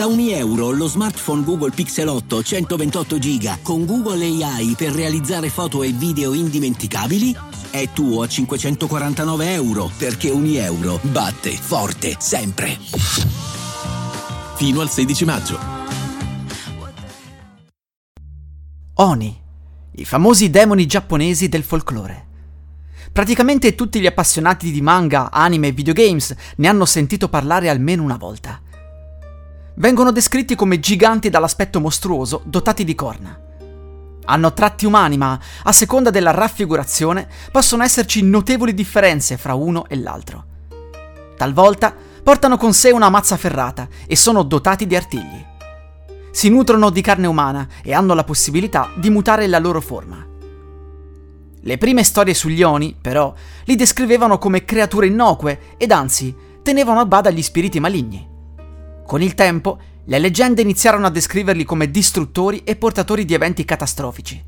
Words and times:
Da 0.00 0.06
ogni 0.06 0.32
euro 0.32 0.70
lo 0.70 0.86
smartphone 0.86 1.44
Google 1.44 1.72
Pixel 1.72 2.08
8 2.08 2.42
128 2.42 3.18
GB 3.18 3.58
con 3.60 3.84
Google 3.84 4.24
AI 4.24 4.74
per 4.74 4.92
realizzare 4.92 5.50
foto 5.50 5.82
e 5.82 5.92
video 5.92 6.32
indimenticabili 6.32 7.36
è 7.68 7.86
tuo 7.92 8.22
a 8.22 8.26
549 8.26 9.52
euro 9.52 9.90
perché 9.98 10.30
ogni 10.30 10.56
euro 10.56 10.98
batte 11.02 11.50
forte 11.50 12.16
sempre. 12.18 12.78
Fino 14.54 14.80
al 14.80 14.88
16 14.88 15.24
maggio. 15.26 15.58
Oni, 18.94 19.38
i 19.96 20.04
famosi 20.06 20.48
demoni 20.48 20.86
giapponesi 20.86 21.50
del 21.50 21.62
folklore. 21.62 22.26
Praticamente 23.12 23.74
tutti 23.74 24.00
gli 24.00 24.06
appassionati 24.06 24.70
di 24.70 24.80
manga, 24.80 25.30
anime 25.30 25.66
e 25.66 25.72
videogames 25.72 26.34
ne 26.56 26.68
hanno 26.68 26.86
sentito 26.86 27.28
parlare 27.28 27.68
almeno 27.68 28.02
una 28.02 28.16
volta. 28.16 28.62
Vengono 29.80 30.12
descritti 30.12 30.54
come 30.56 30.78
giganti 30.78 31.30
dall'aspetto 31.30 31.80
mostruoso, 31.80 32.42
dotati 32.44 32.84
di 32.84 32.94
corna. 32.94 33.40
Hanno 34.26 34.52
tratti 34.52 34.84
umani, 34.84 35.16
ma 35.16 35.40
a 35.62 35.72
seconda 35.72 36.10
della 36.10 36.32
raffigurazione 36.32 37.26
possono 37.50 37.82
esserci 37.82 38.22
notevoli 38.22 38.74
differenze 38.74 39.38
fra 39.38 39.54
uno 39.54 39.86
e 39.88 39.96
l'altro. 39.96 40.44
Talvolta 41.34 41.94
portano 42.22 42.58
con 42.58 42.74
sé 42.74 42.90
una 42.90 43.08
mazza 43.08 43.38
ferrata 43.38 43.88
e 44.06 44.16
sono 44.16 44.42
dotati 44.42 44.86
di 44.86 44.96
artigli. 44.96 45.46
Si 46.30 46.50
nutrono 46.50 46.90
di 46.90 47.00
carne 47.00 47.26
umana 47.26 47.66
e 47.82 47.94
hanno 47.94 48.12
la 48.12 48.24
possibilità 48.24 48.90
di 48.96 49.08
mutare 49.08 49.46
la 49.46 49.58
loro 49.58 49.80
forma. 49.80 50.22
Le 51.58 51.78
prime 51.78 52.04
storie 52.04 52.34
sugli 52.34 52.62
Oni, 52.62 52.94
però, 53.00 53.32
li 53.64 53.76
descrivevano 53.76 54.36
come 54.36 54.66
creature 54.66 55.06
innocue 55.06 55.58
ed 55.78 55.90
anzi 55.90 56.36
tenevano 56.62 57.00
a 57.00 57.06
bada 57.06 57.30
gli 57.30 57.40
spiriti 57.40 57.80
maligni. 57.80 58.29
Con 59.10 59.22
il 59.22 59.34
tempo, 59.34 59.80
le 60.04 60.20
leggende 60.20 60.62
iniziarono 60.62 61.04
a 61.04 61.10
descriverli 61.10 61.64
come 61.64 61.90
distruttori 61.90 62.62
e 62.62 62.76
portatori 62.76 63.24
di 63.24 63.34
eventi 63.34 63.64
catastrofici. 63.64 64.40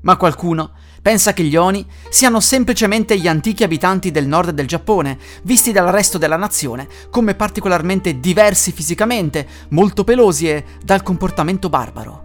Ma 0.00 0.16
qualcuno 0.16 0.70
pensa 1.02 1.34
che 1.34 1.42
gli 1.42 1.56
Oni 1.56 1.86
siano 2.08 2.40
semplicemente 2.40 3.18
gli 3.18 3.28
antichi 3.28 3.64
abitanti 3.64 4.10
del 4.10 4.26
nord 4.26 4.52
del 4.52 4.66
Giappone, 4.66 5.18
visti 5.42 5.72
dal 5.72 5.88
resto 5.88 6.16
della 6.16 6.38
nazione 6.38 6.88
come 7.10 7.34
particolarmente 7.34 8.18
diversi 8.18 8.72
fisicamente, 8.72 9.46
molto 9.68 10.04
pelosi 10.04 10.48
e 10.48 10.64
dal 10.82 11.02
comportamento 11.02 11.68
barbaro. 11.68 12.24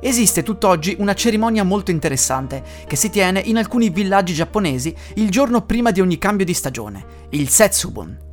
Esiste 0.00 0.42
tutt'oggi 0.42 0.96
una 1.00 1.12
cerimonia 1.12 1.64
molto 1.64 1.90
interessante 1.90 2.64
che 2.86 2.96
si 2.96 3.10
tiene 3.10 3.40
in 3.40 3.58
alcuni 3.58 3.90
villaggi 3.90 4.32
giapponesi 4.32 4.96
il 5.16 5.28
giorno 5.28 5.66
prima 5.66 5.90
di 5.90 6.00
ogni 6.00 6.16
cambio 6.16 6.46
di 6.46 6.54
stagione, 6.54 7.04
il 7.32 7.50
Setsubun. 7.50 8.27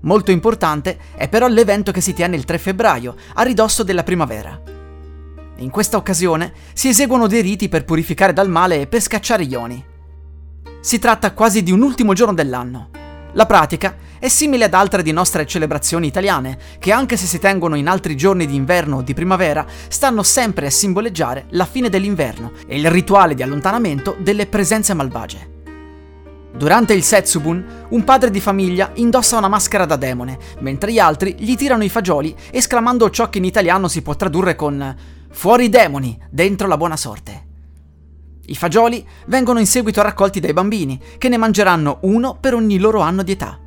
Molto 0.00 0.30
importante 0.30 0.98
è 1.16 1.28
però 1.28 1.48
l'evento 1.48 1.90
che 1.90 2.00
si 2.00 2.12
tiene 2.12 2.36
il 2.36 2.44
3 2.44 2.58
febbraio, 2.58 3.16
a 3.34 3.42
ridosso 3.42 3.82
della 3.82 4.02
primavera. 4.02 4.60
In 5.56 5.70
questa 5.70 5.96
occasione 5.96 6.52
si 6.74 6.88
eseguono 6.88 7.26
dei 7.26 7.40
riti 7.40 7.68
per 7.68 7.84
purificare 7.84 8.32
dal 8.32 8.50
male 8.50 8.82
e 8.82 8.86
per 8.86 9.00
scacciare 9.00 9.46
gli 9.46 9.54
oni. 9.54 9.84
Si 10.80 10.98
tratta 10.98 11.32
quasi 11.32 11.62
di 11.62 11.72
un 11.72 11.82
ultimo 11.82 12.12
giorno 12.12 12.34
dell'anno. 12.34 12.90
La 13.32 13.46
pratica 13.46 13.96
è 14.18 14.28
simile 14.28 14.64
ad 14.64 14.74
altre 14.74 15.02
di 15.02 15.12
nostre 15.12 15.46
celebrazioni 15.46 16.06
italiane, 16.06 16.58
che 16.78 16.92
anche 16.92 17.16
se 17.16 17.26
si 17.26 17.38
tengono 17.38 17.74
in 17.74 17.88
altri 17.88 18.16
giorni 18.16 18.46
di 18.46 18.54
inverno 18.54 18.98
o 18.98 19.02
di 19.02 19.12
primavera, 19.12 19.66
stanno 19.88 20.22
sempre 20.22 20.66
a 20.66 20.70
simboleggiare 20.70 21.46
la 21.50 21.66
fine 21.66 21.88
dell'inverno 21.88 22.52
e 22.66 22.78
il 22.78 22.90
rituale 22.90 23.34
di 23.34 23.42
allontanamento 23.42 24.16
delle 24.18 24.46
presenze 24.46 24.94
malvagie. 24.94 25.55
Durante 26.56 26.94
il 26.94 27.02
Setsubun, 27.02 27.86
un 27.90 28.02
padre 28.04 28.30
di 28.30 28.40
famiglia 28.40 28.90
indossa 28.94 29.36
una 29.36 29.46
maschera 29.48 29.84
da 29.84 29.96
demone, 29.96 30.38
mentre 30.60 30.90
gli 30.90 30.98
altri 30.98 31.36
gli 31.38 31.54
tirano 31.54 31.84
i 31.84 31.90
fagioli 31.90 32.34
esclamando 32.50 33.10
ciò 33.10 33.28
che 33.28 33.36
in 33.36 33.44
italiano 33.44 33.88
si 33.88 34.00
può 34.00 34.16
tradurre 34.16 34.56
con 34.56 34.96
Fuori 35.28 35.64
i 35.64 35.68
demoni, 35.68 36.18
dentro 36.30 36.66
la 36.66 36.78
buona 36.78 36.96
sorte. 36.96 37.44
I 38.46 38.54
fagioli 38.54 39.06
vengono 39.26 39.58
in 39.58 39.66
seguito 39.66 40.00
raccolti 40.00 40.40
dai 40.40 40.54
bambini, 40.54 40.98
che 41.18 41.28
ne 41.28 41.36
mangeranno 41.36 41.98
uno 42.02 42.38
per 42.40 42.54
ogni 42.54 42.78
loro 42.78 43.00
anno 43.00 43.22
di 43.22 43.32
età. 43.32 43.58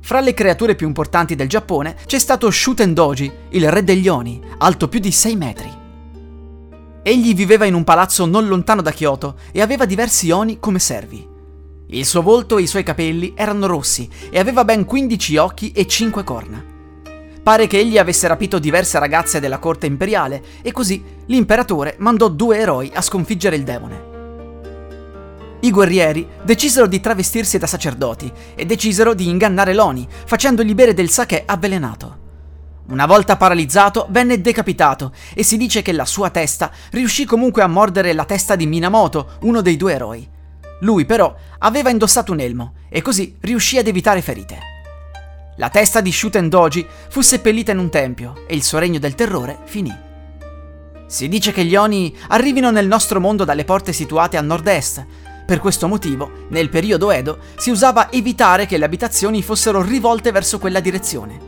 Fra 0.00 0.18
le 0.18 0.34
creature 0.34 0.74
più 0.74 0.88
importanti 0.88 1.36
del 1.36 1.48
Giappone 1.48 1.94
c'è 2.06 2.18
stato 2.18 2.50
Shuten 2.50 2.92
Doji, 2.92 3.30
il 3.50 3.70
re 3.70 3.84
degli 3.84 4.08
Oni, 4.08 4.42
alto 4.58 4.88
più 4.88 4.98
di 4.98 5.12
6 5.12 5.36
metri. 5.36 5.70
Egli 7.02 7.34
viveva 7.36 7.66
in 7.66 7.74
un 7.74 7.84
palazzo 7.84 8.26
non 8.26 8.48
lontano 8.48 8.82
da 8.82 8.90
Kyoto 8.90 9.36
e 9.52 9.60
aveva 9.60 9.84
diversi 9.84 10.32
Oni 10.32 10.58
come 10.58 10.80
servi. 10.80 11.36
Il 11.90 12.04
suo 12.04 12.20
volto 12.20 12.58
e 12.58 12.62
i 12.62 12.66
suoi 12.66 12.82
capelli 12.82 13.32
erano 13.34 13.66
rossi 13.66 14.10
e 14.28 14.38
aveva 14.38 14.62
ben 14.62 14.84
15 14.84 15.36
occhi 15.38 15.72
e 15.72 15.86
5 15.86 16.22
corna. 16.22 16.62
Pare 17.42 17.66
che 17.66 17.78
egli 17.78 17.96
avesse 17.96 18.28
rapito 18.28 18.58
diverse 18.58 18.98
ragazze 18.98 19.40
della 19.40 19.56
corte 19.56 19.86
imperiale 19.86 20.42
e 20.60 20.70
così 20.70 21.02
l'imperatore 21.24 21.94
mandò 21.98 22.28
due 22.28 22.58
eroi 22.58 22.90
a 22.92 23.00
sconfiggere 23.00 23.56
il 23.56 23.62
demone. 23.62 24.16
I 25.60 25.70
guerrieri 25.70 26.28
decisero 26.42 26.86
di 26.86 27.00
travestirsi 27.00 27.56
da 27.56 27.66
sacerdoti 27.66 28.30
e 28.54 28.66
decisero 28.66 29.14
di 29.14 29.26
ingannare 29.26 29.72
Loni, 29.72 30.06
facendogli 30.26 30.74
bere 30.74 30.92
del 30.92 31.08
sake 31.08 31.44
avvelenato. 31.46 32.26
Una 32.88 33.06
volta 33.06 33.38
paralizzato, 33.38 34.08
venne 34.10 34.42
decapitato 34.42 35.12
e 35.32 35.42
si 35.42 35.56
dice 35.56 35.80
che 35.80 35.92
la 35.92 36.04
sua 36.04 36.28
testa 36.28 36.70
riuscì 36.90 37.24
comunque 37.24 37.62
a 37.62 37.66
mordere 37.66 38.12
la 38.12 38.26
testa 38.26 38.56
di 38.56 38.66
Minamoto, 38.66 39.38
uno 39.40 39.62
dei 39.62 39.78
due 39.78 39.94
eroi. 39.94 40.36
Lui 40.80 41.04
però 41.04 41.34
aveva 41.58 41.90
indossato 41.90 42.32
un 42.32 42.40
elmo 42.40 42.74
e 42.88 43.02
così 43.02 43.36
riuscì 43.40 43.78
ad 43.78 43.86
evitare 43.86 44.22
ferite. 44.22 44.58
La 45.56 45.70
testa 45.70 46.00
di 46.00 46.12
Shuten 46.12 46.48
Doji 46.48 46.86
fu 47.08 47.20
seppellita 47.20 47.72
in 47.72 47.78
un 47.78 47.90
tempio 47.90 48.44
e 48.46 48.54
il 48.54 48.62
suo 48.62 48.78
regno 48.78 49.00
del 49.00 49.16
terrore 49.16 49.58
finì. 49.64 50.06
Si 51.06 51.26
dice 51.26 51.52
che 51.52 51.64
gli 51.64 51.74
Oni 51.74 52.14
arrivino 52.28 52.70
nel 52.70 52.86
nostro 52.86 53.18
mondo 53.18 53.44
dalle 53.44 53.64
porte 53.64 53.92
situate 53.92 54.36
a 54.36 54.40
nord-est. 54.40 55.04
Per 55.46 55.58
questo 55.58 55.88
motivo, 55.88 56.44
nel 56.50 56.68
periodo 56.68 57.10
Edo, 57.10 57.38
si 57.56 57.70
usava 57.70 58.12
evitare 58.12 58.66
che 58.66 58.76
le 58.76 58.84
abitazioni 58.84 59.42
fossero 59.42 59.82
rivolte 59.82 60.30
verso 60.30 60.58
quella 60.58 60.80
direzione. 60.80 61.46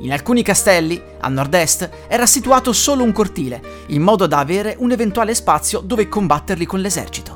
In 0.00 0.12
alcuni 0.12 0.42
castelli, 0.42 1.00
a 1.20 1.28
nord-est, 1.28 1.88
era 2.08 2.26
situato 2.26 2.72
solo 2.72 3.02
un 3.02 3.12
cortile, 3.12 3.62
in 3.86 4.02
modo 4.02 4.26
da 4.26 4.40
avere 4.40 4.74
un 4.78 4.90
eventuale 4.90 5.34
spazio 5.34 5.80
dove 5.80 6.08
combatterli 6.08 6.66
con 6.66 6.80
l'esercito. 6.80 7.35